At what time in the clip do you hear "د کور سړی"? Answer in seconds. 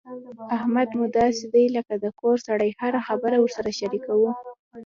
2.03-2.69